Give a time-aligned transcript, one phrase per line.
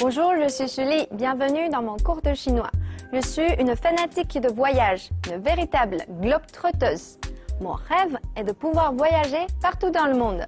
[0.00, 1.06] Bonjour, je suis Julie.
[1.12, 2.70] Bienvenue dans mon cours de chinois.
[3.12, 7.18] Je suis une fanatique de voyage, une véritable globe-trotteuse.
[7.60, 10.46] Mon rêve est de pouvoir voyager partout dans le monde.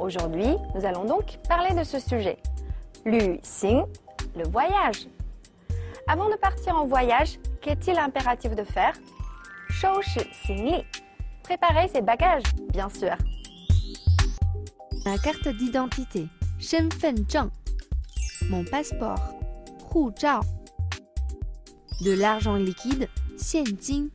[0.00, 2.38] Aujourd'hui, nous allons donc parler de ce sujet.
[3.04, 3.84] Lu Xing,
[4.34, 5.06] le voyage.
[6.08, 8.94] Avant de partir en voyage, qu'est-il impératif de faire?
[9.68, 10.82] Shou Xing
[11.42, 13.14] Préparer ses bagages, bien sûr.
[15.04, 16.28] La carte d'identité.
[16.58, 17.50] Shenfen Zhang
[18.50, 19.34] mon passeport,
[19.94, 20.40] Hu Zhao.
[22.00, 24.10] De l'argent liquide, Xianjing.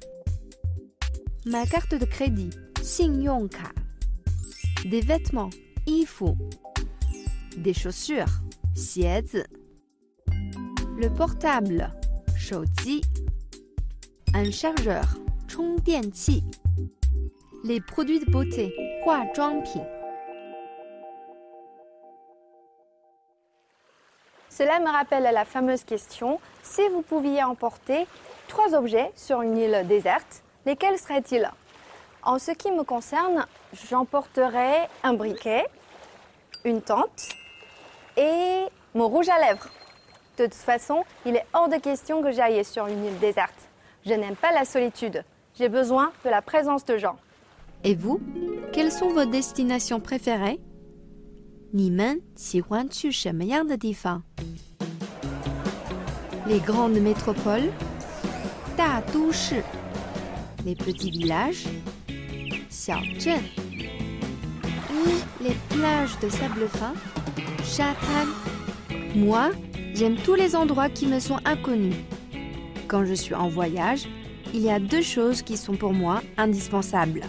[1.45, 3.72] Ma carte de crédit, Xing Yonka.
[4.86, 5.49] Des vêtements,
[5.88, 6.34] Yifu.
[7.58, 8.41] Des chaussures,
[8.75, 9.44] Xiezi.
[10.98, 11.89] Le portable,
[12.36, 13.02] Shouji.
[14.34, 15.05] Un chargeur,
[15.48, 16.44] Chongdianqi.
[17.63, 18.73] Les produits de beauté,
[19.05, 20.01] Huazhuangping.
[24.52, 28.05] Cela me rappelle la fameuse question si vous pouviez emporter
[28.49, 31.49] trois objets sur une île déserte, lesquels seraient-ils?
[32.21, 33.45] En ce qui me concerne,
[33.89, 35.66] j'emporterais un briquet,
[36.66, 37.29] une tente
[38.17, 39.69] et mon rouge à lèvres.
[40.38, 43.69] De toute façon, il est hors de question que j'aille sur une île déserte.
[44.05, 45.23] Je n'aime pas la solitude.
[45.57, 47.16] J'ai besoin de la présence de gens.
[47.85, 48.19] Et vous
[48.73, 50.59] Quelles sont vos destinations préférées?
[51.72, 54.22] 你们喜欢去什么样的地方？
[56.47, 57.70] Les grandes métropoles,
[58.77, 59.62] 大都市
[60.64, 61.67] les petits villages,
[62.70, 63.41] 小镇
[64.91, 66.95] ou les plages de sable fin,
[67.64, 68.27] 沙滩
[69.14, 69.50] Moi,
[69.95, 71.97] j'aime tous les endroits qui me sont inconnus.
[72.86, 74.06] Quand je suis en voyage,
[74.55, 77.22] il y a deux choses qui sont pour moi indispensables.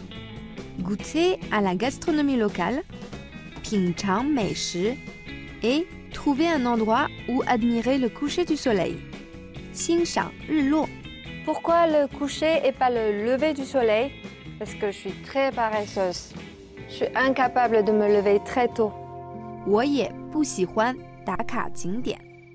[0.79, 2.83] Goûter à la gastronomie locale
[5.62, 8.96] et trouver un endroit où admirer le coucher du soleil.
[11.44, 14.12] Pourquoi le coucher et pas le lever du soleil?
[14.58, 16.32] Parce que je suis très paresseuse.
[16.88, 18.92] Je suis incapable de me lever très tôt.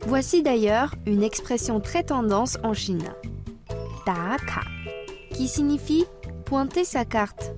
[0.05, 3.13] Voici d'ailleurs une expression très tendance en Chine.
[4.05, 4.61] Daka,
[5.31, 6.05] qui signifie
[6.45, 7.51] pointer sa carte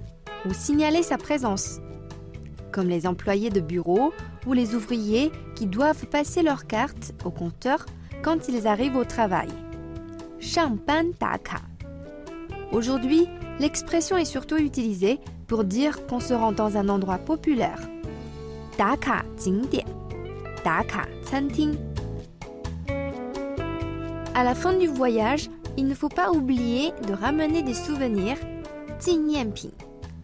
[0.46, 1.80] ou signaler sa présence
[2.80, 4.14] comme les employés de bureau
[4.48, 7.86] ou les ouvriers qui doivent passer leur carte au compteur
[8.22, 9.50] quand ils arrivent au travail.
[10.40, 11.58] Champagne Daka.
[12.72, 13.28] Aujourd'hui,
[13.60, 17.82] l'expression est surtout utilisée pour dire qu'on se rend dans un endroit populaire.
[18.78, 19.84] Daka Jingdian.
[20.64, 21.06] Daka.
[24.36, 28.38] À la fin du voyage, il ne faut pas oublier de ramener des souvenirs,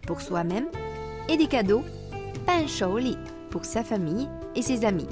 [0.06, 0.68] pour soi-même,
[1.28, 1.82] et des cadeaux
[3.50, 5.08] pour sa famille et ses amis.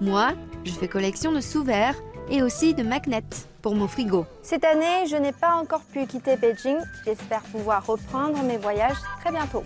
[0.00, 0.32] Moi,
[0.64, 1.96] je fais collection de sous-verres
[2.30, 3.22] et aussi de magnets
[3.62, 4.26] pour mon frigo.
[4.42, 6.78] Cette année, je n'ai pas encore pu quitter Beijing.
[7.04, 9.64] J'espère pouvoir reprendre mes voyages très bientôt.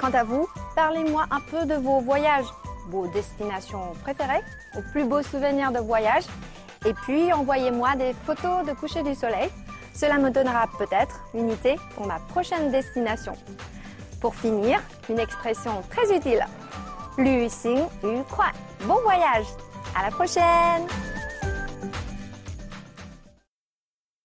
[0.00, 2.46] Quant à vous, parlez-moi un peu de vos voyages,
[2.88, 4.42] vos destinations préférées,
[4.74, 6.24] vos plus beaux souvenirs de voyage.
[6.86, 9.48] Et puis, envoyez-moi des photos de coucher du soleil.
[9.94, 13.34] Cela me donnera peut-être une idée pour ma prochaine destination.
[14.20, 16.46] Pour finir, une expression très utile.
[18.84, 19.46] Bon voyage.
[19.94, 20.86] À la prochaine.